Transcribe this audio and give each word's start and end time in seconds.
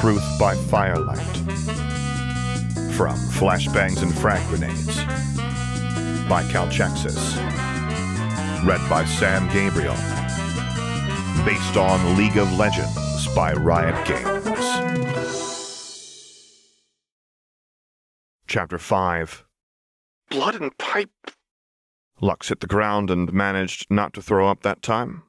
Truth 0.00 0.38
by 0.38 0.54
Firelight. 0.54 1.36
From 2.94 3.16
Flashbangs 3.16 4.02
and 4.02 4.14
Frag 4.14 4.46
Grenades 4.48 4.96
by 6.28 6.42
Calchexxis. 6.50 7.36
Read 8.66 8.86
by 8.90 9.06
Sam 9.06 9.48
Gabriel. 9.52 9.94
Based 11.46 11.76
on 11.78 12.16
League 12.16 12.36
of 12.36 12.52
Legends 12.58 13.26
by 13.34 13.54
Riot 13.54 14.06
Games. 14.06 14.46
Chapter 18.46 18.78
5 18.78 19.44
Blood 20.30 20.56
and 20.56 20.76
pipe. 20.76 21.10
Lux 22.20 22.50
hit 22.50 22.60
the 22.60 22.66
ground 22.66 23.10
and 23.10 23.32
managed 23.32 23.86
not 23.90 24.12
to 24.12 24.22
throw 24.22 24.48
up 24.48 24.62
that 24.62 24.82
time. 24.82 25.22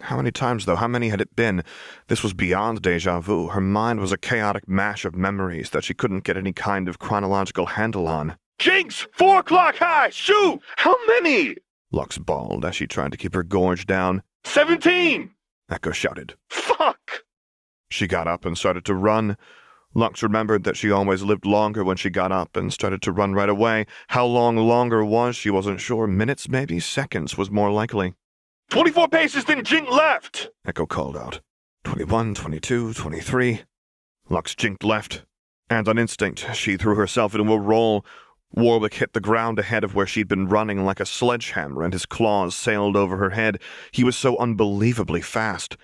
How 0.00 0.16
many 0.16 0.30
times, 0.30 0.66
though? 0.66 0.76
How 0.76 0.88
many 0.88 1.08
had 1.08 1.20
it 1.20 1.34
been? 1.36 1.62
This 2.08 2.22
was 2.22 2.34
beyond 2.34 2.82
deja 2.82 3.20
vu. 3.20 3.48
Her 3.48 3.60
mind 3.60 4.00
was 4.00 4.12
a 4.12 4.18
chaotic 4.18 4.68
mash 4.68 5.04
of 5.04 5.14
memories 5.14 5.70
that 5.70 5.84
she 5.84 5.94
couldn't 5.94 6.24
get 6.24 6.36
any 6.36 6.52
kind 6.52 6.88
of 6.88 6.98
chronological 6.98 7.66
handle 7.66 8.06
on. 8.06 8.36
Jinx! 8.58 9.06
Four 9.12 9.40
o'clock 9.40 9.76
high! 9.76 10.10
Shoot! 10.10 10.60
How 10.76 10.94
many? 11.06 11.56
Lux 11.90 12.18
bawled 12.18 12.64
as 12.64 12.74
she 12.76 12.86
tried 12.86 13.12
to 13.12 13.18
keep 13.18 13.34
her 13.34 13.42
gorge 13.42 13.86
down. 13.86 14.22
Seventeen! 14.44 15.30
Ekko 15.70 15.94
shouted. 15.94 16.34
Fuck! 16.50 17.24
She 17.88 18.06
got 18.06 18.28
up 18.28 18.44
and 18.44 18.58
started 18.58 18.84
to 18.86 18.94
run. 18.94 19.36
Lux 19.94 20.22
remembered 20.22 20.64
that 20.64 20.76
she 20.76 20.90
always 20.90 21.22
lived 21.22 21.46
longer 21.46 21.84
when 21.84 21.96
she 21.96 22.10
got 22.10 22.32
up 22.32 22.56
and 22.56 22.72
started 22.72 23.00
to 23.02 23.12
run 23.12 23.32
right 23.32 23.48
away. 23.48 23.86
How 24.08 24.26
long 24.26 24.56
longer 24.56 25.04
was 25.04 25.36
she 25.36 25.50
wasn't 25.50 25.80
sure. 25.80 26.06
Minutes, 26.08 26.48
maybe 26.48 26.80
seconds 26.80 27.38
was 27.38 27.50
more 27.50 27.70
likely. 27.70 28.14
Twenty-four 28.70 29.08
paces, 29.08 29.44
then 29.44 29.64
Jink 29.64 29.90
left! 29.90 30.50
Ekko 30.66 30.88
called 30.88 31.16
out. 31.16 31.40
Twenty-one, 31.84 32.34
twenty-two, 32.34 32.94
twenty-three. 32.94 33.62
Lux 34.28 34.54
jinked 34.54 34.82
left, 34.82 35.24
and 35.68 35.86
on 35.86 35.98
instinct 35.98 36.46
she 36.54 36.76
threw 36.76 36.94
herself 36.94 37.34
into 37.34 37.52
a 37.52 37.58
roll. 37.58 38.04
Warwick 38.52 38.94
hit 38.94 39.12
the 39.12 39.20
ground 39.20 39.58
ahead 39.58 39.84
of 39.84 39.94
where 39.94 40.06
she'd 40.06 40.28
been 40.28 40.48
running 40.48 40.84
like 40.84 41.00
a 41.00 41.06
sledgehammer, 41.06 41.82
and 41.82 41.92
his 41.92 42.06
claws 42.06 42.54
sailed 42.54 42.96
over 42.96 43.16
her 43.16 43.30
head. 43.30 43.60
He 43.90 44.04
was 44.04 44.16
so 44.16 44.36
unbelievably 44.38 45.22
fast. 45.22 45.76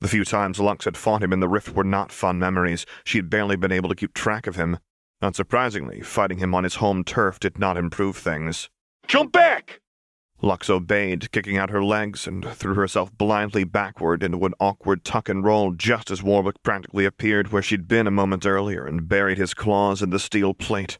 The 0.00 0.08
few 0.08 0.24
times 0.24 0.60
Lux 0.60 0.84
had 0.84 0.96
fought 0.96 1.24
him 1.24 1.32
in 1.32 1.40
the 1.40 1.48
rift 1.48 1.74
were 1.74 1.82
not 1.82 2.12
fun 2.12 2.38
memories. 2.38 2.86
She 3.02 3.18
had 3.18 3.28
barely 3.28 3.56
been 3.56 3.72
able 3.72 3.88
to 3.88 3.96
keep 3.96 4.14
track 4.14 4.46
of 4.46 4.54
him. 4.54 4.78
Unsurprisingly, 5.20 6.04
fighting 6.04 6.38
him 6.38 6.54
on 6.54 6.62
his 6.62 6.76
home 6.76 7.02
turf 7.02 7.40
did 7.40 7.58
not 7.58 7.76
improve 7.76 8.16
things. 8.16 8.70
Jump 9.08 9.32
back! 9.32 9.80
Lux 10.40 10.70
obeyed, 10.70 11.32
kicking 11.32 11.56
out 11.56 11.70
her 11.70 11.82
legs, 11.82 12.26
and 12.26 12.44
threw 12.44 12.74
herself 12.74 13.10
blindly 13.16 13.64
backward 13.64 14.22
into 14.22 14.46
an 14.46 14.54
awkward 14.60 15.04
tuck 15.04 15.28
and 15.28 15.44
roll 15.44 15.72
just 15.72 16.10
as 16.10 16.22
Warwick 16.22 16.62
practically 16.62 17.04
appeared 17.04 17.50
where 17.50 17.62
she'd 17.62 17.88
been 17.88 18.06
a 18.06 18.12
moment 18.12 18.46
earlier 18.46 18.86
and 18.86 19.08
buried 19.08 19.38
his 19.38 19.54
claws 19.54 20.00
in 20.00 20.10
the 20.10 20.18
steel 20.18 20.54
plate. 20.54 20.98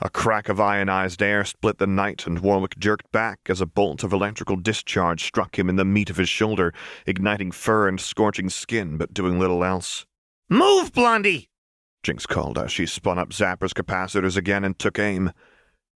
A 0.00 0.10
crack 0.10 0.48
of 0.48 0.60
ionized 0.60 1.22
air 1.22 1.44
split 1.44 1.78
the 1.78 1.86
night, 1.86 2.26
and 2.26 2.40
Warwick 2.40 2.76
jerked 2.76 3.12
back 3.12 3.38
as 3.48 3.60
a 3.60 3.66
bolt 3.66 4.02
of 4.02 4.12
electrical 4.12 4.56
discharge 4.56 5.22
struck 5.22 5.56
him 5.56 5.68
in 5.68 5.76
the 5.76 5.84
meat 5.84 6.10
of 6.10 6.16
his 6.16 6.28
shoulder, 6.28 6.74
igniting 7.06 7.52
fur 7.52 7.86
and 7.86 8.00
scorching 8.00 8.48
skin, 8.48 8.96
but 8.96 9.14
doing 9.14 9.38
little 9.38 9.62
else. 9.62 10.04
Move, 10.48 10.92
Blondie! 10.92 11.48
Jinx 12.02 12.26
called 12.26 12.58
as 12.58 12.72
she 12.72 12.86
spun 12.86 13.20
up 13.20 13.30
Zapper's 13.30 13.72
capacitors 13.72 14.36
again 14.36 14.64
and 14.64 14.76
took 14.76 14.98
aim. 14.98 15.30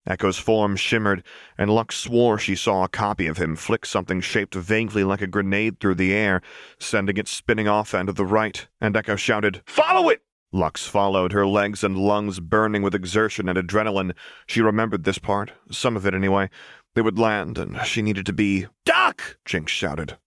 Ekko's 0.07 0.37
form 0.37 0.75
shimmered, 0.75 1.23
and 1.57 1.69
Lux 1.69 1.95
swore 1.95 2.37
she 2.37 2.55
saw 2.55 2.83
a 2.83 2.89
copy 2.89 3.27
of 3.27 3.37
him 3.37 3.55
flick 3.55 3.85
something 3.85 4.21
shaped 4.21 4.55
vaguely 4.55 5.03
like 5.03 5.21
a 5.21 5.27
grenade 5.27 5.79
through 5.79 5.95
the 5.95 6.13
air, 6.13 6.41
sending 6.79 7.17
it 7.17 7.27
spinning 7.27 7.67
off 7.67 7.93
and 7.93 8.07
to 8.07 8.13
the 8.13 8.25
right, 8.25 8.67
and 8.79 8.95
Ekko 8.95 9.17
shouted, 9.17 9.61
Follow 9.65 10.09
it! 10.09 10.21
Lux 10.51 10.87
followed, 10.87 11.31
her 11.31 11.45
legs 11.45 11.83
and 11.83 11.97
lungs 11.97 12.39
burning 12.39 12.81
with 12.81 12.95
exertion 12.95 13.47
and 13.47 13.57
adrenaline. 13.57 14.15
She 14.47 14.61
remembered 14.61 15.03
this 15.03 15.19
part, 15.19 15.51
some 15.69 15.95
of 15.95 16.07
it 16.07 16.15
anyway. 16.15 16.49
They 16.95 17.01
would 17.01 17.19
land, 17.19 17.57
and 17.57 17.79
she 17.85 18.01
needed 18.01 18.25
to 18.25 18.33
be. 18.33 18.67
Duck! 18.83 19.37
Jinx 19.45 19.71
shouted. 19.71 20.17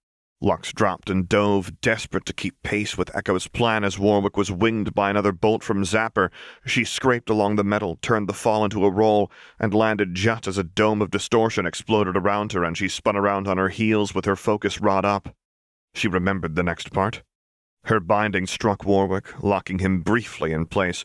Lux 0.43 0.73
dropped 0.73 1.09
and 1.09 1.29
dove, 1.29 1.81
desperate 1.81 2.27
to 2.27 2.33
keep 2.33 2.61
pace 2.65 2.99
with 2.99 3.13
Ekko's 3.13 3.47
plan 3.47 3.85
as 3.85 3.99
Warwick 3.99 4.37
was 4.37 4.51
winged 4.51 4.93
by 4.93 5.09
another 5.09 5.31
bolt 5.31 5.63
from 5.63 5.85
Zapper. 5.85 6.31
She 6.67 6.85
scraped 6.85 7.31
along 7.31 7.55
the 7.57 7.65
metal, 7.65 7.97
turned 8.03 8.29
the 8.29 8.33
fall 8.33 8.65
into 8.65 8.85
a 8.85 8.91
roll, 8.91 9.31
and 9.61 9.73
landed 9.73 10.15
just 10.15 10.49
as 10.49 10.59
a 10.59 10.65
dome 10.65 11.01
of 11.01 11.13
distortion 11.13 11.65
exploded 11.65 12.17
around 12.17 12.53
her 12.53 12.65
and 12.65 12.77
she 12.77 12.89
spun 12.89 13.17
around 13.17 13.47
on 13.47 13.57
her 13.57 13.69
heels 13.69 14.15
with 14.15 14.25
her 14.25 14.37
focus 14.37 14.81
rod 14.81 15.05
up. 15.05 15.35
She 15.95 16.09
remembered 16.09 16.57
the 16.57 16.65
next 16.65 16.93
part. 16.93 17.23
Her 17.85 18.01
binding 18.01 18.47
struck 18.47 18.85
Warwick, 18.85 19.43
locking 19.43 19.79
him 19.79 20.01
briefly 20.01 20.53
in 20.53 20.67
place. 20.67 21.05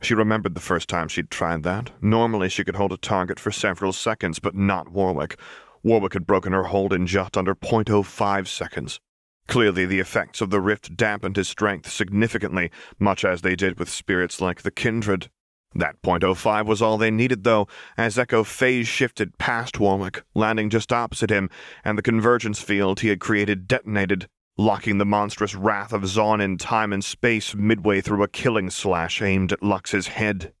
She 0.00 0.14
remembered 0.14 0.54
the 0.54 0.60
first 0.60 0.88
time 0.88 1.08
she'd 1.08 1.30
tried 1.30 1.64
that. 1.64 1.90
Normally 2.00 2.48
she 2.48 2.62
could 2.62 2.76
hold 2.76 2.92
a 2.92 2.96
target 2.96 3.40
for 3.40 3.50
several 3.50 3.92
seconds, 3.92 4.38
but 4.38 4.54
not 4.54 4.90
Warwick. 4.90 5.36
Warwick 5.82 6.14
had 6.14 6.26
broken 6.26 6.52
her 6.52 6.64
hold 6.64 6.92
in 6.92 7.06
just 7.06 7.36
under 7.36 7.54
0.05 7.54 8.46
seconds. 8.46 9.00
Clearly, 9.46 9.86
the 9.86 10.00
effects 10.00 10.40
of 10.40 10.50
the 10.50 10.60
rift 10.60 10.96
dampened 10.96 11.36
his 11.36 11.48
strength 11.48 11.90
significantly, 11.90 12.70
much 12.98 13.24
as 13.24 13.40
they 13.40 13.56
did 13.56 13.78
with 13.78 13.88
spirits 13.88 14.40
like 14.40 14.62
the 14.62 14.70
Kindred. 14.70 15.30
That 15.74 16.00
.05 16.02 16.66
was 16.66 16.82
all 16.82 16.98
they 16.98 17.10
needed, 17.10 17.44
though, 17.44 17.66
as 17.96 18.16
Ekko 18.16 18.44
phase 18.44 18.88
shifted 18.88 19.38
past 19.38 19.78
Warwick, 19.78 20.22
landing 20.34 20.70
just 20.70 20.92
opposite 20.92 21.30
him, 21.30 21.50
and 21.84 21.96
the 21.96 22.02
convergence 22.02 22.60
field 22.60 23.00
he 23.00 23.08
had 23.08 23.20
created 23.20 23.68
detonated 23.68 24.28
locking 24.58 24.98
the 24.98 25.06
monstrous 25.06 25.54
wrath 25.54 25.92
of 25.92 26.02
Zaun 26.02 26.42
in 26.42 26.58
time 26.58 26.92
and 26.92 27.02
space 27.02 27.54
midway 27.54 28.00
through 28.00 28.24
a 28.24 28.28
killing 28.28 28.68
slash 28.68 29.22
aimed 29.22 29.52
at 29.52 29.62
Lux's 29.62 30.08
head. 30.08 30.52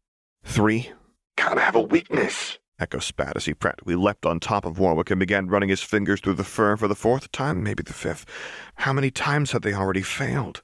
Three? 0.44 0.92
Gotta 1.36 1.60
have 1.60 1.74
a 1.74 1.80
weakness. 1.80 2.58
Ekko 2.80 3.02
spat 3.02 3.36
as 3.36 3.46
he 3.46 3.54
practically 3.54 3.96
leapt 3.96 4.24
on 4.24 4.38
top 4.38 4.64
of 4.64 4.78
Warwick 4.78 5.10
and 5.10 5.18
began 5.18 5.48
running 5.48 5.68
his 5.68 5.82
fingers 5.82 6.20
through 6.20 6.34
the 6.34 6.44
fur 6.44 6.76
for 6.76 6.86
the 6.86 6.94
fourth 6.94 7.32
time, 7.32 7.62
maybe 7.62 7.82
the 7.82 7.92
fifth. 7.92 8.24
How 8.76 8.92
many 8.92 9.10
times 9.10 9.50
had 9.50 9.62
they 9.62 9.74
already 9.74 10.02
failed? 10.02 10.62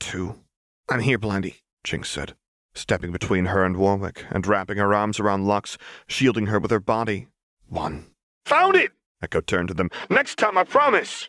Two. 0.00 0.40
I'm 0.88 1.00
here, 1.00 1.18
Blondie, 1.18 1.58
Jinx 1.84 2.10
said, 2.10 2.34
stepping 2.74 3.12
between 3.12 3.46
her 3.46 3.64
and 3.64 3.76
Warwick 3.76 4.24
and 4.30 4.46
wrapping 4.46 4.78
her 4.78 4.92
arms 4.92 5.20
around 5.20 5.46
Lux, 5.46 5.78
shielding 6.08 6.46
her 6.46 6.58
with 6.58 6.70
her 6.72 6.80
body. 6.80 7.28
One. 7.68 8.06
Found 8.46 8.76
it! 8.76 8.92
Ekko 9.22 9.44
turned 9.46 9.68
to 9.68 9.74
them. 9.74 9.90
Next 10.10 10.38
time, 10.38 10.58
I 10.58 10.64
promise. 10.64 11.28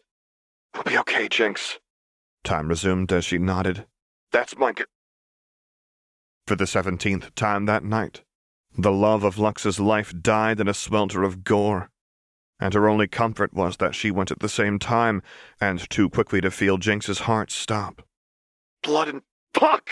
We'll 0.74 0.84
be 0.84 0.98
okay, 1.00 1.28
Jinx. 1.28 1.80
Time 2.44 2.68
resumed 2.68 3.12
as 3.12 3.26
she 3.26 3.38
nodded. 3.38 3.86
That's 4.32 4.58
my. 4.58 4.74
G- 4.74 4.84
For 6.46 6.56
the 6.56 6.68
seventeenth 6.68 7.34
time 7.36 7.66
that 7.66 7.84
night, 7.84 8.22
the 8.78 8.92
love 8.92 9.24
of 9.24 9.38
Lux's 9.38 9.80
life 9.80 10.14
died 10.22 10.60
in 10.60 10.68
a 10.68 10.74
swelter 10.74 11.24
of 11.24 11.44
gore, 11.44 11.90
and 12.60 12.74
her 12.74 12.88
only 12.88 13.08
comfort 13.08 13.54
was 13.54 13.78
that 13.78 13.96
she 13.96 14.12
went 14.12 14.32
at 14.32 14.40
the 14.40 14.50
same 14.50 14.80
time, 14.80 15.22
and 15.60 15.90
too 15.90 16.10
quickly 16.10 16.42
to 16.42 16.52
feel 16.52 16.78
Jinx's 16.78 17.20
heart 17.20 17.52
stop. 17.52 18.04
Blood 18.84 19.08
and. 19.08 19.22
Fuck! 19.54 19.90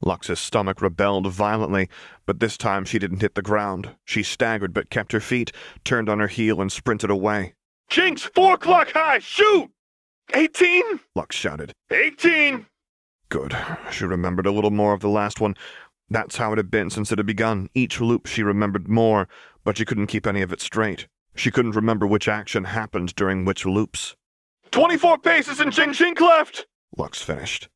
Lux's 0.00 0.40
stomach 0.40 0.80
rebelled 0.80 1.26
violently, 1.26 1.90
but 2.24 2.40
this 2.40 2.56
time 2.56 2.86
she 2.86 2.98
didn't 2.98 3.20
hit 3.20 3.34
the 3.34 3.42
ground. 3.42 3.96
She 4.04 4.22
staggered 4.22 4.72
but 4.72 4.88
kept 4.88 5.12
her 5.12 5.20
feet, 5.20 5.52
turned 5.84 6.08
on 6.08 6.20
her 6.20 6.28
heel, 6.28 6.60
and 6.60 6.72
sprinted 6.72 7.10
away. 7.10 7.54
Jinx, 7.90 8.22
four 8.22 8.54
o'clock 8.54 8.92
high! 8.92 9.18
Shoot! 9.18 9.70
Eighteen? 10.32 11.00
Lux 11.14 11.36
shouted. 11.36 11.72
Eighteen! 11.90 12.66
Good. 13.28 13.56
She 13.90 14.04
remembered 14.04 14.46
a 14.46 14.52
little 14.52 14.70
more 14.70 14.94
of 14.94 15.00
the 15.00 15.08
last 15.08 15.40
one. 15.40 15.54
That's 16.10 16.36
how 16.36 16.52
it 16.52 16.58
had 16.58 16.70
been 16.70 16.90
since 16.90 17.10
it 17.10 17.18
had 17.18 17.26
begun. 17.26 17.68
Each 17.74 18.00
loop 18.00 18.26
she 18.26 18.42
remembered 18.42 18.88
more, 18.88 19.26
but 19.64 19.78
she 19.78 19.84
couldn't 19.84 20.08
keep 20.08 20.26
any 20.26 20.42
of 20.42 20.52
it 20.52 20.60
straight. 20.60 21.08
She 21.34 21.50
couldn't 21.50 21.76
remember 21.76 22.06
which 22.06 22.28
action 22.28 22.64
happened 22.64 23.14
during 23.14 23.44
which 23.44 23.66
loops. 23.66 24.14
Twenty-four 24.70 25.18
paces 25.18 25.60
and 25.60 25.72
Jink 25.72 25.94
Jink 25.94 26.20
left! 26.20 26.66
Lux 26.96 27.22
finished. 27.22 27.68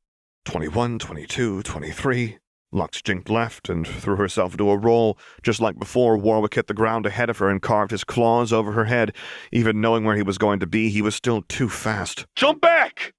Twenty-one, 0.45 0.99
twenty-two, 0.99 1.63
twenty-three. 1.63 2.39
Lux 2.71 3.01
jinked 3.01 3.31
left 3.31 3.71
and 3.71 3.87
threw 3.87 4.17
herself 4.17 4.53
into 4.53 4.71
a 4.71 4.77
roll. 4.77 5.19
Just 5.43 5.59
like 5.61 5.79
before, 5.79 6.19
Warwick 6.19 6.55
hit 6.55 6.67
the 6.67 6.75
ground 6.75 7.07
ahead 7.07 7.31
of 7.31 7.39
her 7.39 7.49
and 7.49 7.63
carved 7.63 7.91
his 7.91 8.05
claws 8.05 8.53
over 8.53 8.73
her 8.73 8.85
head. 8.85 9.17
Even 9.53 9.81
knowing 9.81 10.05
where 10.05 10.17
he 10.17 10.23
was 10.23 10.37
going 10.37 10.61
to 10.61 10.67
be, 10.67 10.91
he 10.91 11.01
was 11.01 11.15
still 11.15 11.43
too 11.49 11.71
fast. 11.71 12.27
Jump 12.37 12.61
back! 12.61 13.15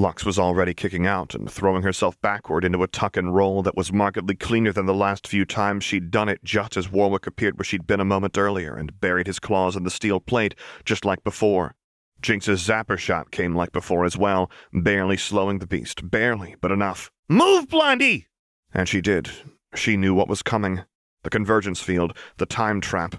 Lux 0.00 0.24
was 0.24 0.38
already 0.38 0.74
kicking 0.74 1.08
out 1.08 1.34
and 1.34 1.50
throwing 1.50 1.82
herself 1.82 2.20
backward 2.20 2.64
into 2.64 2.84
a 2.84 2.86
tuck 2.86 3.16
and 3.16 3.34
roll 3.34 3.64
that 3.64 3.76
was 3.76 3.92
markedly 3.92 4.36
cleaner 4.36 4.72
than 4.72 4.86
the 4.86 4.94
last 4.94 5.26
few 5.26 5.44
times 5.44 5.82
she'd 5.82 6.12
done 6.12 6.28
it 6.28 6.38
just 6.44 6.76
as 6.76 6.88
Warwick 6.88 7.26
appeared 7.26 7.58
where 7.58 7.64
she'd 7.64 7.84
been 7.84 7.98
a 7.98 8.04
moment 8.04 8.38
earlier 8.38 8.76
and 8.76 9.00
buried 9.00 9.26
his 9.26 9.40
claws 9.40 9.74
in 9.74 9.82
the 9.82 9.90
steel 9.90 10.20
plate, 10.20 10.54
just 10.84 11.04
like 11.04 11.24
before. 11.24 11.74
Jinx's 12.22 12.62
zapper 12.62 12.96
shot 12.96 13.32
came 13.32 13.56
like 13.56 13.72
before 13.72 14.04
as 14.04 14.16
well, 14.16 14.48
barely 14.72 15.16
slowing 15.16 15.58
the 15.58 15.66
beast. 15.66 16.08
Barely, 16.08 16.54
but 16.60 16.70
enough. 16.70 17.10
Move, 17.28 17.68
Blondie! 17.68 18.28
And 18.72 18.88
she 18.88 19.00
did. 19.00 19.28
She 19.74 19.96
knew 19.96 20.14
what 20.14 20.28
was 20.28 20.44
coming. 20.44 20.82
The 21.24 21.30
convergence 21.30 21.80
field, 21.80 22.16
the 22.36 22.46
time 22.46 22.80
trap. 22.80 23.16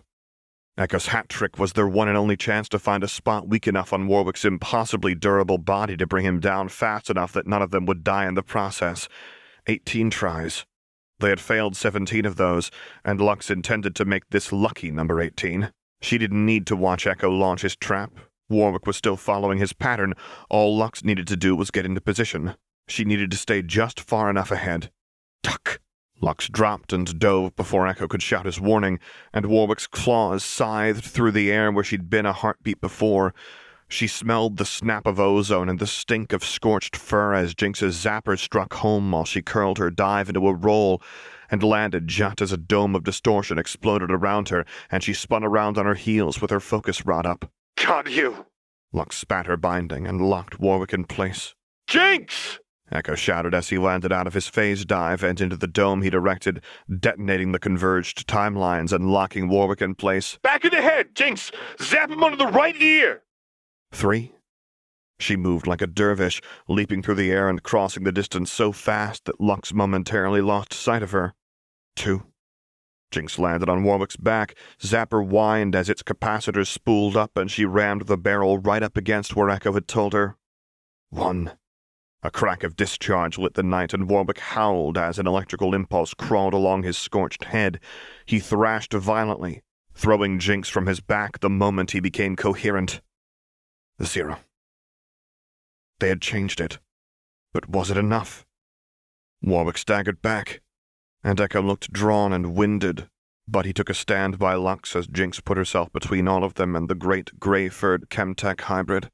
Ekko's 0.80 1.08
hat 1.08 1.28
trick 1.28 1.60
was 1.60 1.74
their 1.74 1.90
one 1.90 2.08
and 2.08 2.18
only 2.18 2.38
chance 2.38 2.70
to 2.70 2.80
find 2.80 3.04
a 3.04 3.08
spot 3.10 3.50
weak 3.50 3.68
enough 3.68 3.92
on 3.92 4.08
Warwick's 4.08 4.46
impossibly 4.46 5.14
durable 5.14 5.58
body 5.58 5.98
to 5.98 6.08
bring 6.08 6.24
him 6.24 6.40
down 6.40 6.70
fast 6.70 7.10
enough 7.10 7.34
that 7.34 7.46
none 7.46 7.62
of 7.62 7.72
them 7.72 7.86
would 7.86 8.02
die 8.02 8.26
in 8.26 8.36
the 8.36 8.42
process. 8.42 9.10
Eighteen 9.68 10.10
tries. 10.10 10.66
They 11.20 11.28
had 11.28 11.42
failed 11.42 11.76
17 11.76 12.26
of 12.26 12.38
those, 12.38 12.72
and 13.04 13.20
Lux 13.20 13.52
intended 13.52 13.94
to 13.98 14.06
make 14.06 14.30
this 14.30 14.54
lucky 14.54 14.90
number 14.90 15.20
18. 15.20 15.74
She 16.02 16.18
didn't 16.18 16.46
need 16.46 16.66
to 16.68 16.78
watch 16.78 17.04
Ekko 17.04 17.38
launch 17.38 17.64
his 17.64 17.76
trap. 17.76 18.14
Warwick 18.48 18.88
was 18.88 18.96
still 18.96 19.18
following 19.18 19.58
his 19.58 19.74
pattern. 19.74 20.14
All 20.50 20.78
Lux 20.78 21.04
needed 21.04 21.28
to 21.28 21.36
do 21.36 21.58
was 21.58 21.72
get 21.72 21.86
into 21.86 22.00
position. 22.00 22.56
She 22.88 23.04
needed 23.04 23.32
to 23.32 23.38
stay 23.38 23.62
just 23.62 24.00
far 24.00 24.30
enough 24.30 24.50
ahead. 24.50 24.92
Duck! 25.44 25.82
Lux 26.22 26.50
dropped 26.50 26.92
and 26.92 27.18
dove 27.18 27.56
before 27.56 27.86
Ekko 27.88 28.10
could 28.10 28.22
shout 28.22 28.46
his 28.46 28.60
warning, 28.60 29.00
and 29.34 29.46
Warwick's 29.46 29.88
claws 29.88 30.44
scythed 30.44 31.06
through 31.06 31.32
the 31.32 31.52
air 31.52 31.72
where 31.72 31.84
she'd 31.84 32.10
been 32.10 32.26
a 32.26 32.34
heartbeat 32.34 32.82
before. 32.82 33.34
She 33.88 34.06
smelled 34.06 34.58
the 34.58 34.66
snap 34.66 35.08
of 35.08 35.20
ozone 35.20 35.68
and 35.68 35.80
the 35.80 35.88
stink 35.88 36.32
of 36.32 36.44
scorched 36.44 36.96
fur 36.96 37.34
as 37.34 37.56
Jinx's 37.56 37.96
zapper 37.96 38.38
struck 38.38 38.74
home 38.76 39.12
while 39.12 39.26
she 39.26 39.42
curled 39.42 39.80
her 39.80 39.90
dive 39.90 40.30
into 40.30 40.48
a 40.48 40.54
roll 40.54 41.02
and 41.50 41.64
landed 41.64 42.08
just 42.08 42.42
as 42.42 42.52
a 42.52 42.58
dome 42.58 42.96
of 42.96 43.04
distortion 43.04 43.58
exploded 43.58 44.12
around 44.12 44.50
her 44.50 44.64
and 44.92 45.04
she 45.04 45.14
spun 45.14 45.44
around 45.44 45.78
on 45.78 45.88
her 45.88 45.96
heels 45.96 46.40
with 46.40 46.52
her 46.52 46.60
focus 46.60 47.06
rod 47.06 47.26
up. 47.26 47.50
Got 47.84 48.12
you! 48.12 48.46
Lux 48.94 49.18
spat 49.18 49.48
her 49.48 49.58
binding 49.58 50.06
and 50.06 50.22
locked 50.22 50.60
Warwick 50.60 50.94
in 50.94 51.06
place. 51.06 51.56
Jinx! 51.88 52.60
Ekko 52.92 53.16
shouted 53.16 53.54
as 53.54 53.70
he 53.70 53.78
landed 53.78 54.12
out 54.12 54.28
of 54.28 54.34
his 54.34 54.48
phase 54.48 54.86
dive 54.86 55.24
and 55.24 55.40
into 55.40 55.56
the 55.56 55.68
dome 55.68 56.02
he'd 56.02 56.14
erected, 56.14 56.64
detonating 57.00 57.52
the 57.52 57.60
converged 57.60 58.28
timelines 58.28 58.92
and 58.92 59.12
locking 59.12 59.48
Warwick 59.48 59.82
in 59.82 59.96
place. 59.96 60.40
Back 60.42 60.66
of 60.66 60.72
the 60.72 60.82
head, 60.82 61.16
Jinx! 61.16 61.52
Zap 61.82 62.10
him 62.10 62.24
under 62.24 62.38
the 62.38 62.48
right 62.48 62.76
ear! 62.82 63.24
Three. 63.92 64.34
She 65.20 65.36
moved 65.36 65.68
like 65.68 65.82
a 65.82 65.88
dervish, 65.88 66.42
leaping 66.68 67.04
through 67.04 67.16
the 67.16 67.32
air 67.32 67.50
and 67.50 67.62
crossing 67.62 68.04
the 68.04 68.12
distance 68.12 68.52
so 68.52 68.72
fast 68.72 69.26
that 69.26 69.42
Lux 69.42 69.74
momentarily 69.74 70.42
lost 70.42 70.74
sight 70.74 71.04
of 71.04 71.12
her. 71.12 71.34
Two. 71.96 72.24
Jinx 73.12 73.38
landed 73.38 73.70
on 73.70 73.84
Warwick's 73.84 74.16
back. 74.16 74.56
Zapper 74.82 75.28
whined 75.28 75.76
as 75.76 75.90
its 75.90 76.04
capacitors 76.04 76.68
spooled 76.68 77.18
up, 77.18 77.36
and 77.36 77.52
she 77.52 77.66
rammed 77.66 78.04
the 78.04 78.18
barrel 78.18 78.60
right 78.60 78.84
up 78.84 78.96
against 78.96 79.36
where 79.36 79.48
Ekko 79.48 79.74
had 79.74 79.88
told 79.88 80.14
her. 80.14 80.38
One. 81.10 81.52
A 82.22 82.30
crack 82.30 82.64
of 82.64 82.76
discharge 82.76 83.38
lit 83.38 83.54
the 83.54 83.64
night, 83.64 83.94
and 83.94 84.10
Warwick 84.10 84.40
howled 84.40 84.98
as 84.98 85.20
an 85.20 85.28
electrical 85.28 85.74
impulse 85.74 86.14
crawled 86.14 86.54
along 86.54 86.84
his 86.84 86.98
scorched 86.98 87.46
head. 87.46 87.80
He 88.26 88.40
thrashed 88.40 88.94
violently, 88.94 89.64
throwing 89.94 90.40
Jinx 90.40 90.68
from 90.68 90.86
his 90.86 91.00
back 91.00 91.40
the 91.40 91.50
moment 91.50 91.92
he 91.92 92.02
became 92.02 92.36
coherent. 92.36 93.02
Zero. 94.04 94.40
They 96.00 96.10
had 96.10 96.22
changed 96.22 96.60
it. 96.60 96.80
But 97.54 97.70
was 97.70 97.90
it 97.90 97.98
enough? 97.98 98.46
Warwick 99.42 99.78
staggered 99.78 100.22
back, 100.22 100.62
and 101.24 101.40
Ekko 101.40 101.66
looked 101.66 101.94
drawn 101.94 102.34
and 102.34 102.54
winded, 102.54 103.10
but 103.48 103.66
he 103.66 103.74
took 103.74 103.90
a 103.90 103.94
stand 103.94 104.38
by 104.38 104.54
Lux 104.56 104.96
as 104.96 105.08
Jinx 105.08 105.40
put 105.40 105.58
herself 105.58 105.92
between 105.94 106.28
all 106.28 106.44
of 106.44 106.56
them 106.56 106.76
and 106.76 106.90
the 106.90 106.96
great 106.96 107.40
gray-furred 107.40 108.10
Chemtech 108.10 108.62
hybrid. 108.62 109.10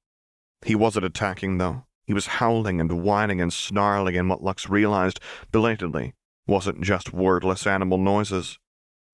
He 0.65 0.73
wasn't 0.73 1.05
attacking, 1.05 1.59
though. 1.59 1.85
He 2.05 2.13
was 2.13 2.27
howling 2.27 2.79
and 2.79 3.03
whining 3.03 3.41
and 3.41 3.51
snarling 3.51 4.15
in 4.15 4.27
what 4.29 4.43
Lux 4.43 4.69
realized, 4.69 5.19
belatedly, 5.51 6.13
wasn't 6.47 6.81
just 6.81 7.13
wordless 7.13 7.65
animal 7.65 7.97
noises. 7.97 8.59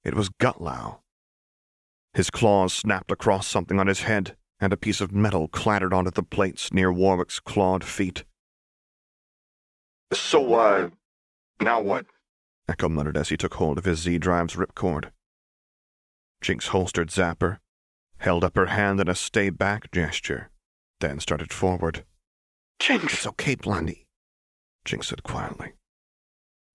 It 0.03 0.13
was 0.13 0.29
Gutlow. 0.29 0.99
His 2.13 2.29
claws 2.29 2.73
snapped 2.73 3.11
across 3.11 3.47
something 3.47 3.79
on 3.79 3.88
his 3.88 4.01
head, 4.01 4.35
and 4.59 4.73
a 4.73 4.77
piece 4.77 4.99
of 4.99 5.13
metal 5.13 5.47
clattered 5.47 5.93
onto 5.93 6.11
the 6.11 6.23
plates 6.23 6.73
near 6.73 6.91
Warwick's 6.91 7.39
clawed 7.39 7.83
feet. 7.83 8.25
So, 10.11 10.53
uh, 10.55 10.89
now 11.61 11.81
what? 11.81 12.05
Ekko 12.69 12.91
muttered 12.91 13.15
as 13.15 13.29
he 13.29 13.38
took 13.38 13.53
hold 13.53 13.77
of 13.77 13.85
his 13.85 13.99
Z-Drive's 13.99 14.55
ripcord. 14.55 15.11
Jinx 16.41 16.67
holstered 16.67 17.09
Zapper, 17.09 17.59
held 18.17 18.43
up 18.43 18.55
her 18.55 18.67
hand 18.67 18.99
in 18.99 19.07
a 19.07 19.15
stay 19.15 19.49
back 19.49 19.91
gesture, 19.91 20.49
then 20.99 21.19
started 21.19 21.53
forward. 21.53 22.03
Jinx! 22.81 23.13
It's 23.13 23.27
okay, 23.27 23.53
Blondie, 23.53 24.07
Jinx 24.85 25.09
said 25.09 25.21
quietly. 25.21 25.73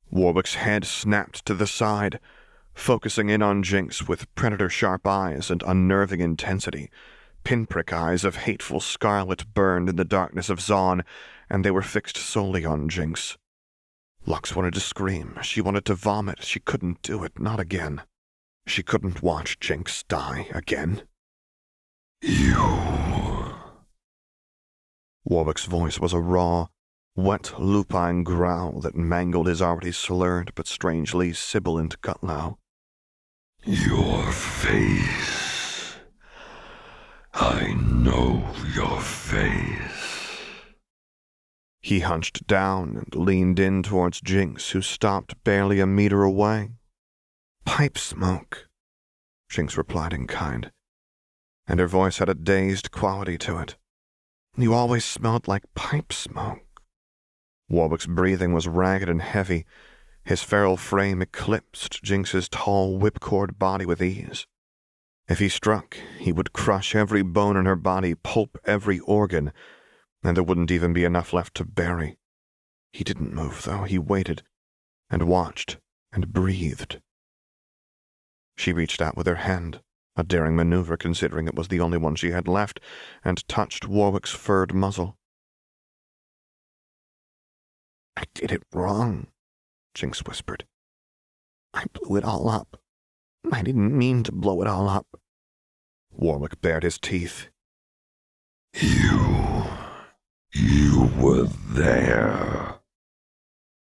Warwick's 0.08 0.54
head 0.54 0.84
snapped 0.84 1.44
to 1.46 1.54
the 1.54 1.66
side, 1.66 2.20
focusing 2.74 3.28
in 3.28 3.42
on 3.42 3.64
Jinx 3.64 4.06
with 4.06 4.32
predator 4.36 4.70
sharp 4.70 5.04
eyes 5.04 5.50
and 5.50 5.64
unnerving 5.66 6.20
intensity. 6.20 6.90
Pinprick 7.42 7.92
eyes 7.92 8.24
of 8.24 8.36
hateful 8.36 8.78
scarlet 8.78 9.52
burned 9.52 9.88
in 9.88 9.96
the 9.96 10.04
darkness 10.04 10.48
of 10.48 10.60
Zaun, 10.60 11.02
and 11.50 11.64
they 11.64 11.72
were 11.72 11.82
fixed 11.82 12.16
solely 12.16 12.64
on 12.64 12.88
Jinx. 12.88 13.36
Lux 14.26 14.54
wanted 14.54 14.74
to 14.74 14.80
scream. 14.80 15.36
She 15.42 15.60
wanted 15.60 15.84
to 15.86 15.94
vomit. 15.94 16.44
She 16.44 16.60
couldn't 16.60 17.02
do 17.02 17.24
it. 17.24 17.40
Not 17.40 17.58
again. 17.58 18.02
She 18.64 18.84
couldn't 18.84 19.24
watch 19.24 19.58
Jinx 19.58 20.04
die 20.04 20.48
again. 20.52 21.02
You. 22.22 23.25
Warwick's 25.28 25.64
voice 25.64 25.99
was 25.99 26.12
a 26.12 26.20
raw, 26.20 26.69
wet, 27.17 27.58
lupine 27.58 28.23
growl 28.23 28.81
that 28.82 28.94
mangled 28.94 29.49
his 29.49 29.61
already 29.61 29.90
slurred 29.90 30.52
but 30.55 30.69
strangely 30.69 31.32
sibilant 31.32 32.00
gutlow. 32.00 32.58
Your 33.64 34.31
face. 34.31 35.96
I 37.34 37.75
know 37.75 38.55
your 38.73 39.00
face. 39.00 40.38
He 41.81 42.00
hunched 42.00 42.46
down 42.46 42.96
and 42.96 43.12
leaned 43.26 43.58
in 43.58 43.82
towards 43.82 44.20
Jinx, 44.20 44.70
who 44.70 44.81
stopped 44.81 45.43
barely 45.43 45.81
a 45.81 45.87
meter 45.87 46.23
away. 46.23 46.70
Pipe 47.64 47.99
smoke, 47.99 48.69
Jinx 49.49 49.76
replied 49.76 50.12
in 50.12 50.28
kind, 50.28 50.70
and 51.67 51.81
her 51.81 51.88
voice 51.88 52.19
had 52.19 52.28
a 52.28 52.34
dazed 52.34 52.93
quality 52.93 53.37
to 53.38 53.58
it. 53.58 53.76
You 54.58 54.72
always 54.72 55.04
smelled 55.04 55.46
like 55.46 55.74
pipe 55.74 56.14
smoke. 56.14 56.80
Warwick's 57.68 58.06
breathing 58.06 58.54
was 58.54 58.66
ragged 58.66 59.08
and 59.08 59.20
heavy. 59.20 59.66
His 60.24 60.42
feral 60.42 60.78
frame 60.78 61.20
eclipsed 61.20 62.02
Jinx's 62.02 62.48
tall 62.48 62.98
whipcord 62.98 63.58
body 63.58 63.84
with 63.84 64.02
ease. 64.02 64.46
If 65.28 65.40
he 65.40 65.50
struck, 65.50 65.98
he 66.18 66.32
would 66.32 66.54
crush 66.54 66.94
every 66.94 67.22
bone 67.22 67.56
in 67.56 67.66
her 67.66 67.76
body, 67.76 68.14
pulp 68.14 68.56
every 68.64 68.98
organ, 69.00 69.52
and 70.22 70.36
there 70.36 70.44
wouldn't 70.44 70.70
even 70.70 70.94
be 70.94 71.04
enough 71.04 71.34
left 71.34 71.54
to 71.56 71.64
bury. 71.64 72.18
He 72.92 73.04
didn't 73.04 73.34
move, 73.34 73.62
though. 73.62 73.82
He 73.82 73.98
waited 73.98 74.42
and 75.10 75.28
watched 75.28 75.78
and 76.12 76.32
breathed. 76.32 77.02
She 78.56 78.72
reached 78.72 79.02
out 79.02 79.16
with 79.18 79.26
her 79.26 79.36
hand, 79.36 79.80
a 80.16 80.25
daring 80.25 80.56
maneuver 80.56 80.96
considering 80.96 81.46
it 81.46 81.54
was 81.54 81.68
the 81.68 81.80
only 81.80 81.99
one 81.99 82.14
she 82.14 82.30
had 82.30 82.49
left, 82.49 82.80
and 83.25 83.46
touched 83.49 83.87
Warwick's 83.87 84.32
furred 84.32 84.75
muzzle. 84.75 85.16
I 88.16 88.25
did 88.35 88.50
it 88.50 88.62
wrong, 88.73 89.28
Jinx 89.94 90.20
whispered. 90.25 90.64
I 91.75 91.85
blew 91.92 92.16
it 92.16 92.25
all 92.25 92.49
up. 92.49 92.80
I 93.52 93.62
didn't 93.62 93.96
mean 93.96 94.23
to 94.25 94.32
blow 94.32 94.62
it 94.62 94.66
all 94.66 94.88
up. 94.88 95.06
Warwick 96.11 96.61
bared 96.61 96.82
his 96.82 96.99
teeth. 96.99 97.49
You. 98.73 99.66
You 100.52 101.11
were 101.18 101.49
there. 101.68 102.76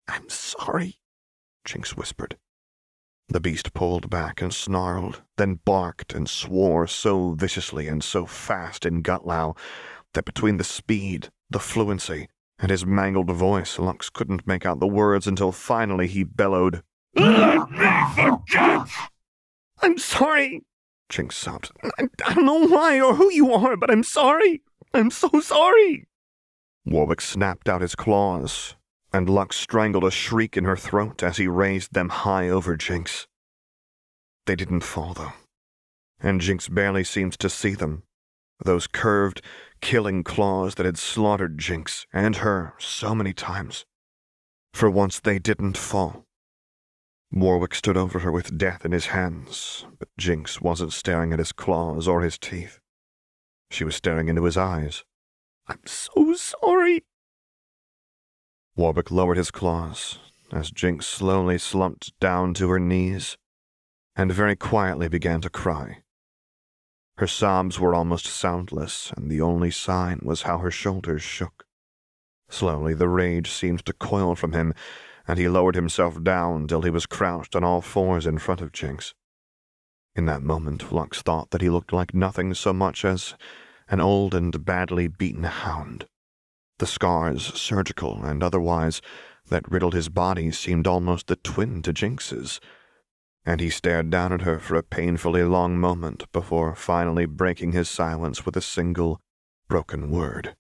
I'm 0.08 0.30
sorry, 0.30 1.00
Jinx 1.64 1.96
whispered. 1.96 2.38
The 3.28 3.40
beast 3.40 3.74
pulled 3.74 4.10
back 4.10 4.42
and 4.42 4.54
snarled, 4.54 5.24
then 5.38 5.60
barked 5.66 6.14
and 6.14 6.30
swore 6.30 6.86
so 6.88 7.32
viciously 7.32 7.88
and 7.88 8.04
so 8.04 8.26
fast 8.26 8.86
in 8.86 9.02
Gutlow 9.02 9.58
that 10.14 10.26
between 10.26 10.58
the 10.58 10.64
speed, 10.64 11.30
the 11.50 11.60
fluency, 11.60 12.30
and 12.60 12.70
his 12.70 12.86
mangled 12.86 13.32
voice, 13.32 13.80
Lux 13.80 14.10
couldn't 14.10 14.48
make 14.48 14.66
out 14.66 14.80
the 14.80 14.88
words 14.88 15.28
until 15.28 15.52
finally 15.52 16.08
he 16.08 16.24
bellowed, 16.24 16.84
Let 17.16 17.70
me 17.72 17.88
forget! 18.16 18.88
I'm 19.82 19.98
sorry. 19.98 20.64
Jinx 21.10 21.36
sobbed. 21.36 21.72
I, 21.84 22.08
I 22.26 22.34
don't 22.34 22.46
know 22.46 22.68
why 22.68 23.00
or 23.00 23.16
who 23.16 23.32
you 23.32 23.52
are, 23.54 23.76
but 23.76 23.92
I'm 23.92 24.04
sorry. 24.04 24.62
I'm 24.94 25.12
so 25.12 25.30
sorry. 25.42 26.08
Warwick 26.86 27.22
snapped 27.22 27.68
out 27.68 27.82
his 27.82 27.96
claws, 27.96 28.76
and 29.16 29.30
Lux 29.30 29.56
strangled 29.56 30.04
a 30.04 30.12
shriek 30.12 30.58
in 30.58 30.66
her 30.66 30.76
throat 30.76 31.24
as 31.24 31.38
he 31.38 31.48
raised 31.48 31.94
them 31.94 32.10
high 32.10 32.50
over 32.50 32.76
Jinx. 32.76 33.28
They 34.46 34.58
didn't 34.58 34.82
fall, 34.82 35.14
though, 35.14 35.32
and 36.20 36.42
Jinx 36.42 36.68
barely 36.68 37.06
seemed 37.06 37.40
to 37.40 37.50
see 37.50 37.76
them. 37.76 38.04
Those 38.64 38.88
curved, 38.88 39.42
killing 39.80 40.26
claws 40.26 40.76
that 40.76 40.86
had 40.86 40.98
slaughtered 40.98 41.58
Jinx 41.58 42.06
and 42.12 42.38
her 42.38 42.74
so 42.78 43.16
many 43.16 43.32
times. 43.32 43.86
For 44.74 44.90
once 44.90 45.22
they 45.22 45.40
didn't 45.40 45.78
fall. 45.78 46.26
Warwick 47.32 47.74
stood 47.74 47.96
over 47.96 48.20
her 48.20 48.32
with 48.34 48.58
death 48.58 48.84
in 48.84 48.92
his 48.92 49.08
hands, 49.08 49.86
but 49.98 50.10
Jinx 50.18 50.60
wasn't 50.60 50.92
staring 50.92 51.32
at 51.32 51.40
his 51.40 51.54
claws 51.54 52.06
or 52.06 52.22
his 52.22 52.38
teeth. 52.38 52.80
She 53.72 53.86
was 53.86 53.96
staring 53.96 54.28
into 54.28 54.44
his 54.44 54.58
eyes. 54.58 55.06
I'm 55.68 55.80
so 55.86 56.34
sorry. 56.34 57.04
Warwick 58.76 59.10
lowered 59.10 59.38
his 59.38 59.52
claws, 59.52 60.20
as 60.52 60.72
Jinx 60.72 61.06
slowly 61.06 61.58
slumped 61.58 62.18
down 62.20 62.54
to 62.56 62.70
her 62.70 62.80
knees 62.80 63.38
and 64.16 64.32
very 64.32 64.56
quietly 64.56 65.08
began 65.08 65.42
to 65.42 65.50
cry. 65.50 66.04
Her 67.18 67.28
sobs 67.28 67.80
were 67.80 67.94
almost 67.94 68.26
soundless, 68.26 69.12
and 69.16 69.30
the 69.30 69.42
only 69.42 69.72
sign 69.72 70.20
was 70.24 70.42
how 70.42 70.58
her 70.58 70.72
shoulders 70.72 71.22
shook. 71.22 71.66
Slowly 72.50 72.94
the 72.94 73.10
rage 73.10 73.50
seemed 73.50 73.86
to 73.86 73.94
coil 73.94 74.36
from 74.36 74.54
him, 74.54 74.74
and 75.28 75.40
he 75.40 75.48
lowered 75.48 75.76
himself 75.76 76.22
down 76.22 76.68
till 76.68 76.82
he 76.82 76.90
was 76.90 77.06
crouched 77.06 77.56
on 77.56 77.64
all 77.64 77.82
fours 77.82 78.26
in 78.26 78.38
front 78.38 78.62
of 78.62 78.72
Jinx. 78.72 79.14
In 80.16 80.26
that 80.26 80.44
moment, 80.44 80.92
Lux 80.92 81.22
thought 81.22 81.52
that 81.52 81.62
he 81.62 81.70
looked 81.70 81.92
like 81.92 82.14
nothing 82.14 82.54
so 82.54 82.74
much 82.74 83.04
as 83.04 83.36
an 83.88 84.00
old 84.00 84.34
and 84.36 84.64
badly 84.66 85.08
beaten 85.08 85.44
hound. 85.44 86.08
The 86.80 86.88
scars, 86.88 87.54
surgical 87.54 88.24
and 88.24 88.44
otherwise, 88.44 89.02
that 89.48 89.70
riddled 89.72 89.94
his 89.94 90.10
body 90.10 90.52
seemed 90.52 90.88
almost 90.88 91.28
the 91.28 91.38
twin 91.38 91.82
to 91.84 91.94
Jinx's, 91.94 92.60
and 93.46 93.62
he 93.62 93.70
stared 93.70 94.10
down 94.10 94.34
at 94.34 94.42
her 94.42 94.60
for 94.60 94.76
a 94.76 94.84
painfully 94.84 95.44
long 95.44 95.78
moment 95.78 96.30
before 96.32 96.76
finally 96.76 97.26
breaking 97.26 97.72
his 97.72 97.90
silence 97.90 98.46
with 98.46 98.58
a 98.58 98.62
single, 98.62 99.22
broken 99.68 100.10
word. 100.10 100.56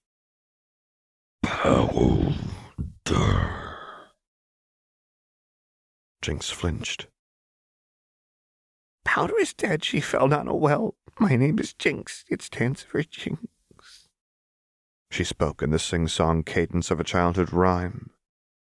Powder. 1.43 2.35
Jinx 6.21 6.49
flinched. 6.49 7.07
Powder 9.03 9.37
is 9.39 9.53
dead. 9.53 9.83
She 9.83 9.99
fell 9.99 10.27
down 10.27 10.47
a 10.47 10.55
well. 10.55 10.95
My 11.19 11.35
name 11.35 11.59
is 11.59 11.73
Jinx. 11.73 12.25
It 12.29 12.41
stands 12.41 12.81
for 12.81 13.03
Jinx. 13.03 13.39
She 15.15 15.23
spoke 15.23 15.61
in 15.61 15.69
the 15.69 15.79
sing-song 15.79 16.43
cadence 16.43 16.91
of 16.91 16.99
a 16.99 17.03
childhood 17.05 17.53
rhyme. 17.53 18.09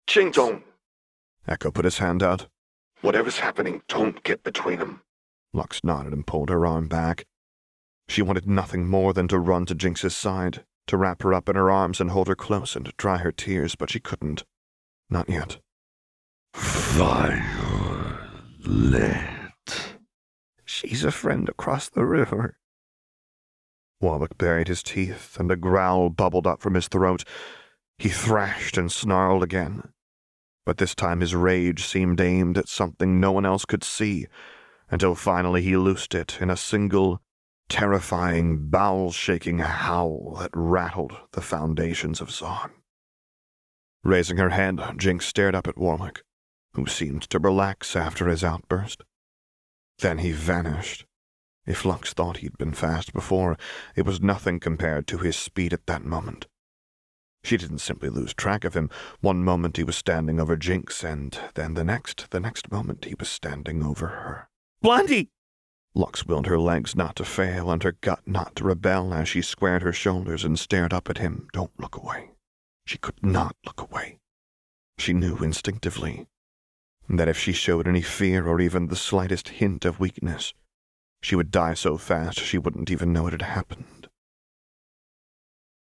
Jinx, 0.06 0.36
don't. 0.36 0.62
Ekko 1.48 1.72
put 1.72 1.86
his 1.86 1.96
hand 1.96 2.22
out. 2.22 2.46
Whatever's 3.00 3.38
happening, 3.38 3.80
don't 3.88 4.22
get 4.22 4.42
between 4.42 4.78
them. 4.78 5.00
Lux 5.54 5.82
nodded 5.82 6.12
and 6.12 6.26
pulled 6.26 6.50
her 6.50 6.66
arm 6.66 6.88
back. 6.88 7.24
She 8.06 8.20
wanted 8.20 8.46
nothing 8.46 8.86
more 8.86 9.14
than 9.14 9.28
to 9.28 9.38
run 9.38 9.64
to 9.64 9.74
Jinx's 9.74 10.14
side, 10.14 10.66
to 10.88 10.98
wrap 10.98 11.22
her 11.22 11.32
up 11.32 11.48
in 11.48 11.56
her 11.56 11.70
arms 11.70 12.02
and 12.02 12.10
hold 12.10 12.28
her 12.28 12.36
close 12.36 12.76
and 12.76 12.92
dry 12.98 13.16
her 13.16 13.32
tears, 13.32 13.74
but 13.74 13.88
she 13.88 13.98
couldn't. 13.98 14.44
Not 15.08 15.30
yet. 15.30 15.56
Violet. 16.52 17.46
She's 20.66 21.02
a 21.02 21.10
friend 21.10 21.48
across 21.48 21.88
the 21.88 22.04
river. 22.04 22.58
Warwick 24.00 24.36
buried 24.36 24.68
his 24.68 24.82
teeth, 24.82 25.38
and 25.38 25.50
a 25.50 25.56
growl 25.56 26.10
bubbled 26.10 26.46
up 26.46 26.60
from 26.60 26.74
his 26.74 26.88
throat. 26.88 27.24
He 27.98 28.08
thrashed 28.08 28.76
and 28.76 28.92
snarled 28.92 29.42
again. 29.42 29.92
But 30.66 30.78
this 30.78 30.94
time 30.94 31.20
his 31.20 31.34
rage 31.34 31.86
seemed 31.86 32.20
aimed 32.20 32.58
at 32.58 32.68
something 32.68 33.20
no 33.20 33.32
one 33.32 33.46
else 33.46 33.64
could 33.64 33.84
see, 33.84 34.26
until 34.90 35.14
finally 35.14 35.62
he 35.62 35.76
loosed 35.76 36.14
it 36.14 36.38
in 36.40 36.50
a 36.50 36.56
single, 36.56 37.22
terrifying, 37.68 38.68
bowel-shaking 38.68 39.58
howl 39.58 40.36
that 40.40 40.50
rattled 40.52 41.16
the 41.32 41.40
foundations 41.40 42.20
of 42.20 42.28
Zaun. 42.28 42.70
Raising 44.04 44.36
her 44.36 44.50
head, 44.50 44.80
Jinx 44.98 45.26
stared 45.26 45.54
up 45.54 45.66
at 45.66 45.78
Warwick, 45.78 46.22
who 46.74 46.86
seemed 46.86 47.22
to 47.22 47.38
relax 47.38 47.96
after 47.96 48.28
his 48.28 48.44
outburst. 48.44 49.02
Then 50.00 50.18
he 50.18 50.32
vanished. 50.32 51.05
If 51.66 51.84
Lux 51.84 52.12
thought 52.12 52.38
he'd 52.38 52.56
been 52.58 52.72
fast 52.72 53.12
before, 53.12 53.58
it 53.96 54.06
was 54.06 54.20
nothing 54.20 54.60
compared 54.60 55.06
to 55.08 55.18
his 55.18 55.36
speed 55.36 55.72
at 55.72 55.86
that 55.86 56.04
moment. 56.04 56.46
She 57.42 57.56
didn't 57.56 57.78
simply 57.78 58.08
lose 58.08 58.34
track 58.34 58.64
of 58.64 58.74
him. 58.74 58.90
One 59.20 59.44
moment 59.44 59.76
he 59.76 59.84
was 59.84 59.96
standing 59.96 60.40
over 60.40 60.56
Jinx, 60.56 61.04
and 61.04 61.38
then 61.54 61.74
the 61.74 61.84
next, 61.84 62.30
the 62.30 62.40
next 62.40 62.70
moment 62.70 63.04
he 63.04 63.14
was 63.18 63.28
standing 63.28 63.84
over 63.84 64.06
her. 64.08 64.48
Blondie! 64.80 65.30
Lux 65.94 66.26
willed 66.26 66.46
her 66.46 66.58
legs 66.58 66.94
not 66.94 67.16
to 67.16 67.24
fail 67.24 67.70
and 67.70 67.82
her 67.82 67.92
gut 67.92 68.20
not 68.26 68.54
to 68.56 68.64
rebel 68.64 69.14
as 69.14 69.28
she 69.28 69.42
squared 69.42 69.82
her 69.82 69.92
shoulders 69.92 70.44
and 70.44 70.58
stared 70.58 70.92
up 70.92 71.08
at 71.08 71.18
him. 71.18 71.48
Don't 71.52 71.78
look 71.80 71.96
away. 71.96 72.32
She 72.84 72.98
could 72.98 73.22
not 73.22 73.56
look 73.64 73.80
away. 73.80 74.18
She 74.98 75.12
knew 75.12 75.36
instinctively 75.38 76.26
that 77.08 77.28
if 77.28 77.38
she 77.38 77.52
showed 77.52 77.88
any 77.88 78.02
fear 78.02 78.46
or 78.46 78.60
even 78.60 78.88
the 78.88 78.96
slightest 78.96 79.48
hint 79.48 79.84
of 79.84 80.00
weakness, 80.00 80.52
she 81.26 81.34
would 81.34 81.50
die 81.50 81.74
so 81.74 81.96
fast 81.96 82.38
she 82.38 82.56
wouldn't 82.56 82.88
even 82.88 83.12
know 83.12 83.26
it 83.26 83.32
had 83.32 83.42
happened. 83.42 84.06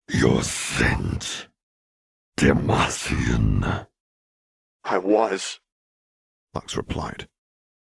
You're 0.08 0.44
sent. 0.44 1.48
Demacian. 2.36 3.88
I 4.84 4.98
was. 4.98 5.58
Lux 6.54 6.76
replied, 6.76 7.26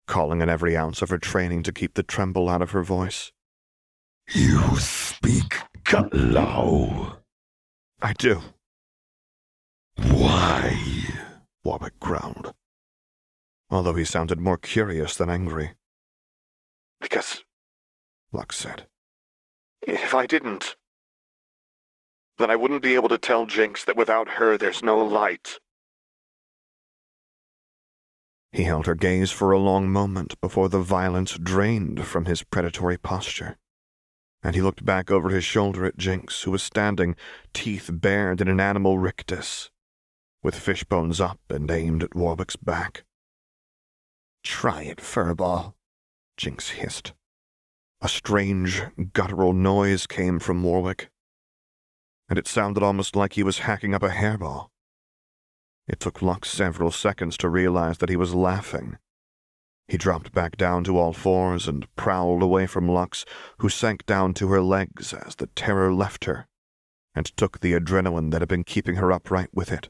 calling 0.08 0.42
in 0.42 0.50
every 0.50 0.76
ounce 0.76 1.04
of 1.04 1.10
her 1.10 1.20
training 1.20 1.62
to 1.62 1.72
keep 1.72 1.94
the 1.94 2.02
tremble 2.02 2.50
out 2.50 2.64
of 2.64 2.72
her 2.72 2.82
voice. 2.82 3.32
You 4.34 4.78
speak 4.78 5.60
Galau. 5.84 7.18
I 8.02 8.14
do, 8.14 8.42
Why? 9.98 10.80
Warwick 11.64 12.00
growled, 12.00 12.56
although 13.70 13.94
he 13.94 14.04
sounded 14.04 14.40
more 14.40 14.58
curious 14.58 15.16
than 15.16 15.30
angry. 15.30 15.76
Because 17.16 17.46
Lux 18.34 18.58
said. 18.58 18.88
if 19.82 20.14
I 20.14 20.26
didn't, 20.26 20.76
then 22.38 22.52
I 22.52 22.58
wouldn't 22.58 22.84
be 22.84 22.96
able 22.96 23.08
to 23.08 23.18
tell 23.18 23.46
Jinx 23.46 23.86
that 23.86 23.96
without 23.96 24.32
her 24.32 24.58
there's 24.58 24.84
no 24.84 24.98
light. 24.98 25.60
He 28.52 28.64
held 28.64 28.86
her 28.86 28.96
gaze 28.96 29.32
for 29.32 29.54
a 29.54 29.58
long 29.58 29.90
moment 29.90 30.42
before 30.42 30.68
the 30.68 30.82
violence 30.82 31.38
drained 31.38 32.06
from 32.06 32.26
his 32.26 32.44
predatory 32.44 32.98
posture. 32.98 33.56
And 34.44 34.54
he 34.54 34.62
looked 34.62 34.84
back 34.84 35.10
over 35.10 35.30
his 35.30 35.46
shoulder 35.46 35.86
at 35.86 35.96
Jinx, 35.96 36.42
who 36.42 36.52
was 36.52 36.64
standing, 36.64 37.16
teeth 37.54 37.90
bared 37.94 38.42
in 38.42 38.50
an 38.50 38.60
animal 38.60 39.00
rictus, 39.00 39.72
with 40.44 40.60
fishbones 40.60 41.22
up 41.22 41.40
and 41.50 41.72
aimed 41.72 42.04
at 42.04 42.14
Warwick's 42.14 42.58
back. 42.58 43.06
Try 44.44 44.84
it, 44.84 44.98
Furball. 44.98 45.76
Jinx 46.38 46.70
hissed. 46.70 47.14
A 48.02 48.10
strange, 48.10 48.84
guttural 49.14 49.54
noise 49.54 50.06
came 50.06 50.40
from 50.40 50.64
Warwick, 50.64 51.10
and 52.30 52.38
it 52.38 52.48
sounded 52.48 52.84
almost 52.84 53.16
like 53.16 53.34
he 53.34 53.44
was 53.44 53.60
hacking 53.60 53.94
up 53.94 54.04
a 54.04 54.10
hairball. 54.10 54.68
It 55.88 56.00
took 56.00 56.22
Lux 56.22 56.52
several 56.52 56.92
seconds 56.92 57.38
to 57.38 57.50
realize 57.50 58.00
that 58.00 58.10
he 58.10 58.16
was 58.16 58.34
laughing. 58.34 58.98
He 59.88 59.98
dropped 59.98 60.34
back 60.34 60.58
down 60.58 60.84
to 60.86 60.98
all 60.98 61.14
fours 61.14 61.68
and 61.68 61.88
prowled 61.96 62.42
away 62.42 62.66
from 62.66 62.90
Lux, 62.90 63.24
who 63.60 63.70
sank 63.70 64.06
down 64.06 64.34
to 64.36 64.50
her 64.50 64.62
legs 64.62 65.14
as 65.14 65.36
the 65.36 65.48
terror 65.48 65.94
left 65.94 66.26
her, 66.26 66.48
and 67.14 67.26
took 67.38 67.60
the 67.60 67.74
adrenaline 67.74 68.32
that 68.32 68.42
had 68.42 68.50
been 68.50 68.64
keeping 68.64 68.96
her 68.96 69.12
upright 69.12 69.50
with 69.54 69.72
it. 69.72 69.90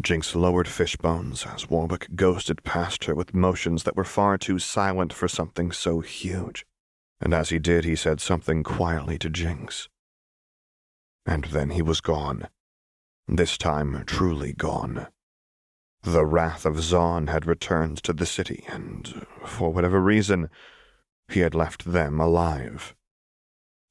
Jinx 0.00 0.34
lowered 0.34 0.68
Fishbones 0.68 1.44
as 1.44 1.68
Warwick 1.68 2.08
ghosted 2.14 2.62
past 2.62 3.04
her 3.04 3.14
with 3.14 3.34
motions 3.34 3.82
that 3.82 3.96
were 3.96 4.04
far 4.04 4.38
too 4.38 4.58
silent 4.58 5.12
for 5.12 5.26
something 5.26 5.72
so 5.72 6.00
huge, 6.00 6.64
and 7.20 7.34
as 7.34 7.48
he 7.50 7.58
did, 7.58 7.84
he 7.84 7.96
said 7.96 8.20
something 8.20 8.62
quietly 8.62 9.18
to 9.18 9.28
Jinx. 9.28 9.88
And 11.26 11.44
then 11.46 11.70
he 11.70 11.82
was 11.82 12.00
gone. 12.00 12.48
This 13.26 13.58
time 13.58 14.04
truly 14.06 14.52
gone. 14.52 15.08
The 16.02 16.24
wrath 16.24 16.64
of 16.64 16.76
Zaun 16.76 17.28
had 17.28 17.44
returned 17.44 18.02
to 18.04 18.12
the 18.12 18.24
city, 18.24 18.64
and 18.68 19.26
for 19.44 19.72
whatever 19.72 20.00
reason, 20.00 20.48
he 21.28 21.40
had 21.40 21.56
left 21.56 21.84
them 21.84 22.20
alive. 22.20 22.94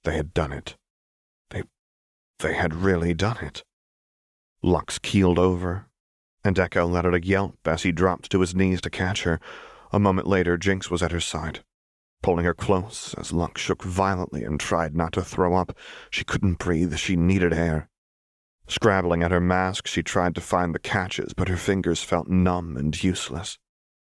They 0.05 0.15
had 0.15 0.33
done 0.33 0.53
it. 0.53 0.77
They. 1.49 1.63
they 2.39 2.53
had 2.53 2.73
really 2.73 3.13
done 3.13 3.37
it. 3.37 3.65
Lux 4.63 4.97
keeled 4.99 5.37
over, 5.37 5.87
and 6.44 6.56
Ekko 6.56 6.89
let 6.89 7.06
out 7.06 7.13
a 7.13 7.25
yelp 7.25 7.58
as 7.65 7.84
he 7.84 7.91
dropped 7.91 8.32
to 8.32 8.41
his 8.41 8.56
knees 8.56 8.82
to 8.82 8.89
catch 8.89 9.24
her. 9.24 9.39
A 9.91 10.00
moment 10.00 10.27
later, 10.27 10.58
Jinx 10.58 10.91
was 10.91 11.01
at 11.01 11.12
her 11.12 11.20
side, 11.20 11.63
pulling 12.22 12.46
her 12.46 12.53
close 12.53 13.13
as 13.15 13.32
Lux 13.32 13.62
shook 13.62 13.84
violently 13.84 14.44
and 14.44 14.60
tried 14.60 14.96
not 14.96 15.13
to 15.13 15.22
throw 15.22 15.56
up. 15.56 15.75
She 16.10 16.24
couldn't 16.24 16.60
breathe. 16.60 16.96
She 16.98 17.15
needed 17.15 17.53
air. 17.53 17.89
Scrabbling 18.67 19.24
at 19.24 19.32
her 19.32 19.39
mask, 19.39 19.88
she 19.88 20.03
tried 20.03 20.36
to 20.36 20.41
find 20.41 20.75
the 20.75 20.79
catches, 20.79 21.34
but 21.34 21.48
her 21.48 21.56
fingers 21.56 22.03
felt 22.03 22.27
numb 22.27 22.75
and 22.75 23.01
useless. 23.01 23.58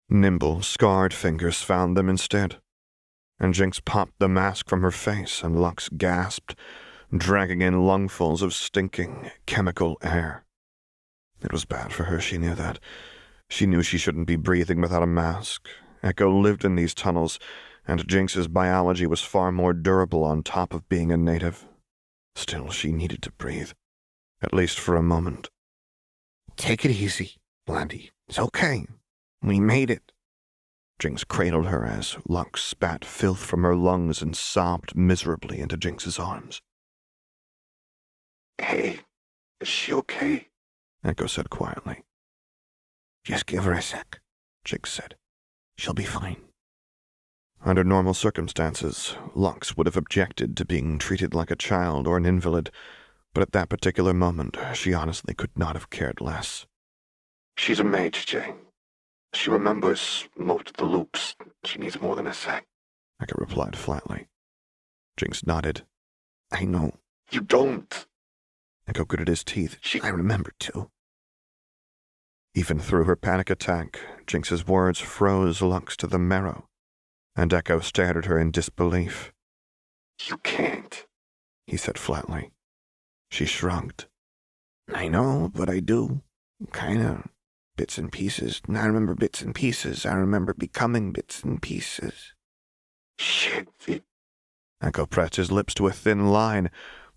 Nimble, 0.08 0.62
scarred 0.62 1.14
fingers 1.14 1.62
found 1.62 1.96
them 1.96 2.08
instead. 2.08 2.58
And 3.38 3.54
Jinx 3.54 3.78
popped 3.78 4.18
the 4.18 4.28
mask 4.28 4.68
from 4.68 4.82
her 4.82 4.90
face, 4.90 5.44
and 5.44 5.60
Lux 5.60 5.88
gasped, 5.90 6.56
dragging 7.16 7.62
in 7.62 7.82
lungfuls 7.82 8.42
of 8.42 8.52
stinking, 8.52 9.30
chemical 9.46 9.96
air. 10.02 10.44
It 11.42 11.52
was 11.52 11.64
bad 11.64 11.92
for 11.92 12.04
her, 12.04 12.20
she 12.20 12.38
knew 12.38 12.54
that. 12.54 12.78
She 13.48 13.66
knew 13.66 13.82
she 13.82 13.98
shouldn't 13.98 14.26
be 14.26 14.36
breathing 14.36 14.80
without 14.80 15.02
a 15.02 15.06
mask. 15.06 15.68
Ekko 16.02 16.42
lived 16.42 16.64
in 16.64 16.76
these 16.76 16.94
tunnels, 16.94 17.38
and 17.86 18.06
Jinx's 18.06 18.48
biology 18.48 19.06
was 19.06 19.22
far 19.22 19.50
more 19.50 19.72
durable 19.72 20.24
on 20.24 20.42
top 20.42 20.74
of 20.74 20.88
being 20.88 21.10
a 21.10 21.16
native. 21.16 21.66
Still, 22.34 22.70
she 22.70 22.92
needed 22.92 23.22
to 23.22 23.32
breathe 23.32 23.72
at 24.42 24.54
least 24.54 24.78
for 24.78 24.96
a 24.96 25.02
moment. 25.02 25.50
Take 26.56 26.84
it 26.84 26.90
easy. 26.90 27.36
Blandy, 27.66 28.10
it's 28.28 28.38
okay. 28.38 28.86
We 29.42 29.60
made 29.60 29.90
it. 29.90 30.12
Jinx 30.98 31.22
cradled 31.22 31.66
her 31.66 31.84
as 31.84 32.16
Lux 32.28 32.62
spat 32.62 33.04
filth 33.04 33.38
from 33.38 33.62
her 33.62 33.76
lungs 33.76 34.20
and 34.20 34.36
sobbed 34.36 34.96
miserably 34.96 35.60
into 35.60 35.76
Jinx's 35.76 36.18
arms. 36.18 36.60
Hey, 38.60 39.00
is 39.60 39.68
she 39.68 39.92
okay? 39.92 40.48
Ekko 41.04 41.28
said 41.28 41.50
quietly. 41.50 42.02
Just 43.24 43.46
give 43.46 43.64
her 43.64 43.72
a 43.72 43.82
sec, 43.82 44.20
Jinx 44.64 44.92
said. 44.92 45.16
She'll 45.76 45.94
be 45.94 46.04
fine. 46.04 46.36
Under 47.64 47.84
normal 47.84 48.14
circumstances, 48.14 49.16
Lux 49.34 49.76
would 49.76 49.86
have 49.86 49.96
objected 49.96 50.56
to 50.56 50.64
being 50.64 50.98
treated 50.98 51.34
like 51.34 51.50
a 51.50 51.56
child 51.56 52.06
or 52.06 52.16
an 52.16 52.26
invalid, 52.26 52.70
but 53.34 53.42
at 53.42 53.52
that 53.52 53.68
particular 53.68 54.14
moment, 54.14 54.56
she 54.74 54.94
honestly 54.94 55.34
could 55.34 55.56
not 55.56 55.74
have 55.74 55.90
cared 55.90 56.20
less. 56.20 56.66
She's 57.56 57.80
a 57.80 57.84
mage, 57.84 58.26
Jay. 58.26 58.54
She 59.34 59.50
remembers 59.50 60.28
most 60.36 60.70
of 60.70 60.76
the 60.76 60.84
loops. 60.84 61.36
She 61.64 61.78
needs 61.78 62.00
more 62.00 62.16
than 62.16 62.26
a 62.26 62.34
sec. 62.34 62.66
Ekko 63.20 63.38
replied 63.38 63.76
flatly. 63.76 64.28
Jinx 65.16 65.46
nodded. 65.46 65.82
I 66.52 66.64
know. 66.64 66.94
You 67.30 67.40
don't. 67.40 68.06
Ekko 68.88 69.06
gritted 69.06 69.28
his 69.28 69.44
teeth. 69.44 69.76
She. 69.80 70.00
I 70.00 70.08
remember 70.08 70.52
too. 70.58 70.90
Even 72.54 72.78
through 72.78 73.04
her 73.04 73.16
panic 73.16 73.50
attack, 73.50 74.00
Jinx's 74.26 74.66
words 74.66 74.98
froze 74.98 75.60
Lux 75.60 75.96
to 75.98 76.06
the 76.06 76.18
marrow, 76.18 76.66
and 77.36 77.50
Ekko 77.50 77.82
stared 77.82 78.16
at 78.16 78.24
her 78.24 78.38
in 78.38 78.50
disbelief. 78.50 79.32
You 80.26 80.38
can't, 80.38 81.06
he 81.66 81.76
said 81.76 81.98
flatly. 81.98 82.50
She 83.30 83.44
shrugged. 83.44 84.06
I 84.92 85.08
know, 85.08 85.50
but 85.54 85.68
I 85.68 85.80
do. 85.80 86.22
Kinda. 86.72 87.28
Bits 87.76 87.98
and 87.98 88.10
pieces. 88.10 88.60
I 88.68 88.86
remember 88.86 89.14
bits 89.14 89.42
and 89.42 89.54
pieces. 89.54 90.04
I 90.04 90.14
remember 90.14 90.54
becoming 90.54 91.12
bits 91.12 91.44
and 91.44 91.62
pieces. 91.62 92.32
Shit. 93.18 93.68
It... 93.86 94.02
Ekko 94.82 95.08
pressed 95.08 95.36
his 95.36 95.52
lips 95.52 95.74
to 95.74 95.86
a 95.86 95.92
thin 95.92 96.28
line, 96.28 96.70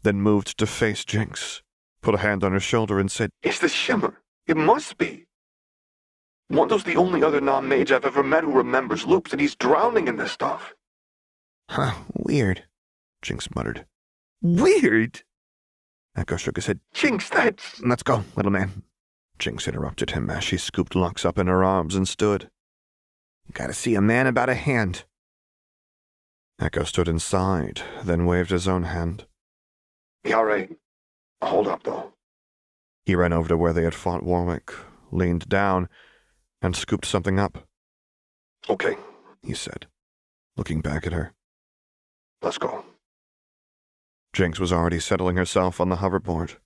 then 0.03 0.21
moved 0.21 0.57
to 0.57 0.67
face 0.67 1.05
Jinx, 1.05 1.61
put 2.01 2.15
a 2.15 2.19
hand 2.19 2.43
on 2.43 2.51
her 2.51 2.59
shoulder, 2.59 2.99
and 2.99 3.11
said, 3.11 3.29
It's 3.43 3.59
the 3.59 3.69
Shimmer. 3.69 4.21
It 4.47 4.57
must 4.57 4.97
be. 4.97 5.25
Wando's 6.51 6.83
the 6.83 6.97
only 6.97 7.23
other 7.23 7.39
non-mage 7.39 7.91
I've 7.91 8.05
ever 8.05 8.23
met 8.23 8.43
who 8.43 8.51
remembers 8.51 9.05
loops, 9.05 9.31
and 9.31 9.39
he's 9.39 9.55
drowning 9.55 10.07
in 10.07 10.17
this 10.17 10.31
stuff. 10.31 10.73
Huh, 11.69 11.93
weird, 12.13 12.63
Jinx 13.21 13.47
muttered. 13.55 13.85
Weird? 14.41 15.21
Ekko 16.17 16.37
shook 16.37 16.57
his 16.57 16.65
head. 16.65 16.79
Jinx, 16.93 17.29
that's... 17.29 17.79
Let's 17.81 18.03
go, 18.03 18.25
little 18.35 18.51
man. 18.51 18.83
Jinx 19.39 19.67
interrupted 19.67 20.11
him 20.11 20.29
as 20.29 20.43
she 20.43 20.57
scooped 20.57 20.95
Lux 20.95 21.23
up 21.23 21.37
in 21.37 21.47
her 21.47 21.63
arms 21.63 21.95
and 21.95 22.07
stood. 22.07 22.49
Gotta 23.53 23.73
see 23.73 23.95
a 23.95 24.01
man 24.01 24.27
about 24.27 24.49
a 24.49 24.55
hand. 24.55 25.05
Ekko 26.59 26.85
stood 26.85 27.07
inside, 27.07 27.81
then 28.03 28.25
waved 28.25 28.51
his 28.51 28.67
own 28.67 28.83
hand. 28.83 29.25
Yeah, 30.23 30.37
all 30.37 30.45
right. 30.45 30.69
Hold 31.41 31.67
up, 31.67 31.83
though. 31.83 32.13
He 33.05 33.15
ran 33.15 33.33
over 33.33 33.49
to 33.49 33.57
where 33.57 33.73
they 33.73 33.83
had 33.83 33.95
fought 33.95 34.23
Warwick, 34.23 34.71
leaned 35.11 35.49
down, 35.49 35.89
and 36.61 36.75
scooped 36.75 37.05
something 37.05 37.39
up. 37.39 37.67
Okay, 38.69 38.95
he 39.41 39.55
said, 39.55 39.87
looking 40.55 40.81
back 40.81 41.07
at 41.07 41.13
her. 41.13 41.33
Let's 42.41 42.59
go. 42.59 42.85
Jinx 44.33 44.59
was 44.59 44.71
already 44.71 44.99
settling 44.99 45.35
herself 45.35 45.81
on 45.81 45.89
the 45.89 45.97
hoverboard, 45.97 46.57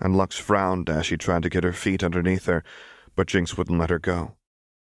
and 0.00 0.16
Lux 0.16 0.38
frowned 0.38 0.88
as 0.88 1.06
she 1.06 1.16
tried 1.16 1.42
to 1.42 1.50
get 1.50 1.64
her 1.64 1.72
feet 1.72 2.04
underneath 2.04 2.46
her, 2.46 2.62
but 3.16 3.26
Jinx 3.26 3.56
wouldn't 3.56 3.78
let 3.78 3.90
her 3.90 3.98
go. 3.98 4.36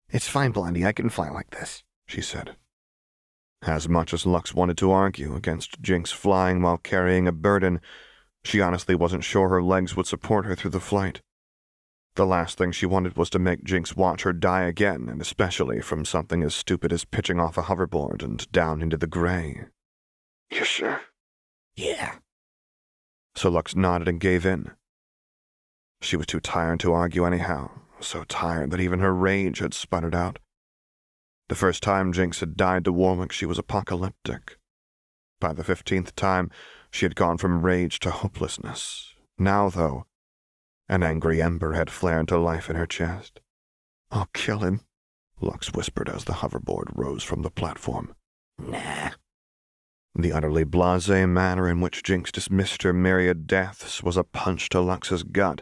It's 0.10 0.28
fine, 0.28 0.52
Blondie, 0.52 0.86
I 0.86 0.92
can 0.92 1.10
fly 1.10 1.30
like 1.30 1.52
this, 1.52 1.84
she 2.06 2.22
said. 2.22 2.58
As 3.66 3.88
much 3.88 4.14
as 4.14 4.26
Lux 4.26 4.54
wanted 4.54 4.78
to 4.80 4.92
argue 4.92 5.36
against 5.36 5.82
Jinx 5.82 6.12
flying 6.12 6.62
while 6.62 6.78
carrying 6.78 7.28
a 7.28 7.32
burden, 7.32 7.80
she 8.44 8.60
honestly 8.60 8.94
wasn't 8.94 9.24
sure 9.24 9.48
her 9.48 9.64
legs 9.64 9.96
would 9.96 10.06
support 10.06 10.46
her 10.46 10.56
through 10.56 10.72
the 10.72 10.82
flight. 10.82 11.22
The 12.16 12.26
last 12.26 12.58
thing 12.58 12.74
she 12.74 12.86
wanted 12.86 13.16
was 13.16 13.30
to 13.32 13.40
make 13.40 13.64
Jinx 13.64 13.96
watch 13.96 14.24
her 14.24 14.34
die 14.34 14.64
again, 14.64 15.08
and 15.10 15.22
especially 15.22 15.82
from 15.82 16.04
something 16.04 16.44
as 16.44 16.54
stupid 16.54 16.92
as 16.92 17.06
pitching 17.06 17.40
off 17.40 17.58
a 17.58 17.64
hoverboard 17.64 18.22
and 18.22 18.52
down 18.52 18.82
into 18.82 18.98
the 18.98 19.08
gray. 19.08 19.66
You 20.52 20.66
sure? 20.66 21.02
Yeah. 21.74 22.16
So 23.34 23.50
Lux 23.50 23.76
nodded 23.76 24.10
and 24.10 24.20
gave 24.20 24.46
in. 24.46 24.72
She 26.02 26.18
was 26.18 26.28
too 26.28 26.42
tired 26.42 26.82
to 26.82 26.94
argue 26.94 27.26
anyhow, 27.26 27.72
so 28.02 28.26
tired 28.26 28.72
that 28.72 28.82
even 28.82 29.00
her 29.00 29.14
rage 29.14 29.60
had 29.60 29.74
sputtered 29.74 30.14
out. 30.14 30.38
The 31.50 31.56
first 31.56 31.84
time 31.84 32.14
Jinx 32.14 32.40
had 32.40 32.56
died 32.56 32.86
to 32.86 32.92
Warwick, 32.92 33.32
she 33.32 33.46
was 33.46 33.60
apocalyptic. 33.60 34.58
By 35.40 35.54
the 35.54 35.64
fifteenth 35.64 36.16
time, 36.16 36.50
she 36.90 37.06
had 37.06 37.16
gone 37.16 37.38
from 37.38 37.66
rage 37.66 38.00
to 38.00 38.12
hopelessness. 38.12 39.14
Now, 39.38 39.70
though, 39.70 40.06
an 40.88 41.04
angry 41.04 41.42
ember 41.42 41.74
had 41.74 41.90
flared 41.90 42.28
to 42.30 42.38
life 42.38 42.70
in 42.70 42.76
her 42.76 42.86
chest. 42.86 43.42
I'll 44.12 44.30
kill 44.34 44.60
him, 44.60 44.82
Lux 45.42 45.74
whispered 45.74 46.08
as 46.08 46.24
the 46.24 46.34
hoverboard 46.34 46.96
rose 46.96 47.24
from 47.24 47.42
the 47.42 47.50
platform. 47.50 48.16
Nah. 48.58 49.12
The 50.16 50.32
utterly 50.32 50.64
blasé 50.64 51.28
manner 51.28 51.68
in 51.68 51.82
which 51.82 52.04
Jinx 52.04 52.32
dismissed 52.32 52.84
her 52.84 52.94
myriad 52.94 53.48
deaths 53.48 54.04
was 54.04 54.16
a 54.16 54.24
punch 54.24 54.70
to 54.70 54.80
Lux's 54.80 55.24
gut, 55.24 55.62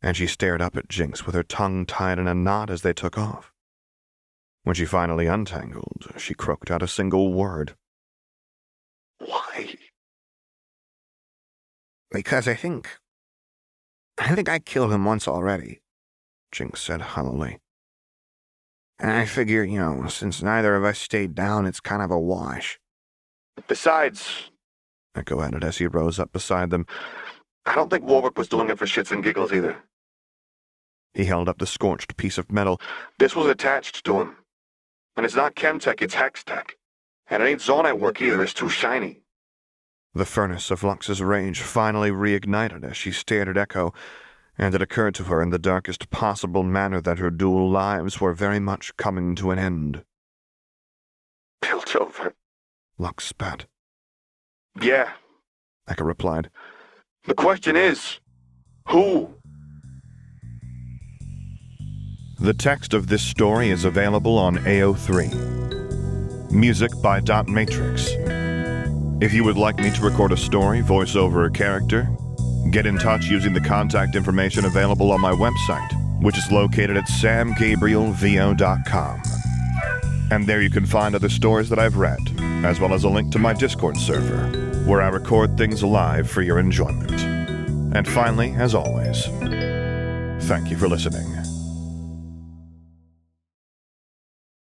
and 0.00 0.16
she 0.16 0.26
stared 0.26 0.62
up 0.62 0.76
at 0.76 0.88
Jinx 0.88 1.26
with 1.26 1.34
her 1.34 1.42
tongue 1.42 1.84
tied 1.84 2.18
in 2.18 2.28
a 2.28 2.34
knot 2.34 2.70
as 2.70 2.82
they 2.82 2.92
took 2.92 3.18
off. 3.18 3.52
When 4.66 4.74
she 4.74 4.84
finally 4.84 5.28
untangled, 5.28 6.08
she 6.16 6.34
croaked 6.34 6.72
out 6.72 6.82
a 6.82 6.88
single 6.88 7.32
word. 7.32 7.76
Why? 9.20 9.76
Because 12.10 12.48
I 12.48 12.54
think. 12.54 12.88
I 14.18 14.34
think 14.34 14.48
I 14.48 14.58
killed 14.58 14.92
him 14.92 15.04
once 15.04 15.28
already, 15.28 15.82
Jinx 16.50 16.82
said 16.82 17.00
hollowly. 17.00 17.60
And 18.98 19.12
I 19.12 19.24
figure, 19.24 19.62
you 19.62 19.78
know, 19.78 20.08
since 20.08 20.42
neither 20.42 20.74
of 20.74 20.82
us 20.82 20.98
stayed 20.98 21.36
down, 21.36 21.64
it's 21.64 21.78
kind 21.78 22.02
of 22.02 22.10
a 22.10 22.18
wash. 22.18 22.80
Besides, 23.68 24.50
Ekko 25.16 25.46
added 25.46 25.62
as 25.62 25.78
he 25.78 25.86
rose 25.86 26.18
up 26.18 26.32
beside 26.32 26.70
them, 26.70 26.86
I 27.66 27.76
don't 27.76 27.88
think 27.88 28.02
Warwick 28.02 28.36
was 28.36 28.48
doing 28.48 28.68
it 28.68 28.80
for 28.80 28.86
shits 28.86 29.12
and 29.12 29.22
giggles 29.22 29.52
either. 29.52 29.76
He 31.14 31.26
held 31.26 31.48
up 31.48 31.58
the 31.58 31.68
scorched 31.68 32.16
piece 32.16 32.36
of 32.36 32.50
metal. 32.50 32.80
This 33.20 33.36
was 33.36 33.46
attached 33.46 34.04
to 34.06 34.20
him. 34.22 34.36
And 35.16 35.24
it's 35.24 35.34
not 35.34 35.54
Chemtech, 35.54 36.02
it's 36.02 36.14
Hextech. 36.14 36.72
And 37.28 37.42
it 37.42 37.46
ain't 37.46 37.60
Zaunite 37.60 37.98
work 37.98 38.20
either, 38.20 38.42
it's 38.42 38.52
too 38.52 38.68
shiny. 38.68 39.22
The 40.14 40.24
furnace 40.24 40.70
of 40.70 40.82
Lux's 40.82 41.22
rage 41.22 41.60
finally 41.60 42.10
reignited 42.10 42.84
as 42.84 42.96
she 42.96 43.12
stared 43.12 43.48
at 43.48 43.68
Ekko, 43.68 43.94
and 44.56 44.74
it 44.74 44.80
occurred 44.80 45.14
to 45.16 45.24
her 45.24 45.42
in 45.42 45.50
the 45.50 45.58
darkest 45.58 46.10
possible 46.10 46.62
manner 46.62 47.00
that 47.00 47.18
her 47.18 47.30
dual 47.30 47.70
lives 47.70 48.20
were 48.20 48.32
very 48.32 48.60
much 48.60 48.96
coming 48.96 49.34
to 49.36 49.50
an 49.50 49.58
end. 49.58 50.04
Piltover. 51.62 52.32
Lux 52.98 53.24
spat. 53.24 53.66
Yeah, 54.80 55.12
Ekko 55.88 56.06
replied. 56.06 56.50
The 57.24 57.34
question 57.34 57.76
is, 57.76 58.20
who? 58.88 59.34
The 62.46 62.54
text 62.54 62.94
of 62.94 63.08
this 63.08 63.24
story 63.24 63.70
is 63.70 63.84
available 63.84 64.38
on 64.38 64.58
AO3. 64.58 66.52
Music 66.52 66.92
by 67.02 67.18
Dot 67.18 67.48
Matrix. 67.48 68.10
If 69.20 69.34
you 69.34 69.42
would 69.42 69.56
like 69.56 69.78
me 69.78 69.90
to 69.90 70.00
record 70.00 70.30
a 70.30 70.36
story, 70.36 70.80
voice 70.80 71.16
over 71.16 71.46
a 71.46 71.50
character, 71.50 72.08
get 72.70 72.86
in 72.86 72.98
touch 72.98 73.26
using 73.26 73.52
the 73.52 73.60
contact 73.60 74.14
information 74.14 74.64
available 74.64 75.10
on 75.10 75.20
my 75.20 75.32
website, 75.32 76.22
which 76.22 76.38
is 76.38 76.52
located 76.52 76.96
at 76.96 77.08
samgabrielvo.com. 77.08 79.22
And 80.30 80.46
there 80.46 80.62
you 80.62 80.70
can 80.70 80.86
find 80.86 81.16
other 81.16 81.28
stories 81.28 81.68
that 81.70 81.80
I've 81.80 81.96
read, 81.96 82.20
as 82.64 82.78
well 82.78 82.94
as 82.94 83.02
a 83.02 83.08
link 83.08 83.32
to 83.32 83.40
my 83.40 83.54
Discord 83.54 83.96
server, 83.96 84.84
where 84.84 85.02
I 85.02 85.08
record 85.08 85.58
things 85.58 85.82
live 85.82 86.30
for 86.30 86.42
your 86.42 86.60
enjoyment. 86.60 87.10
And 87.96 88.06
finally, 88.06 88.52
as 88.52 88.72
always, 88.72 89.24
thank 90.46 90.70
you 90.70 90.76
for 90.76 90.86
listening. 90.86 91.45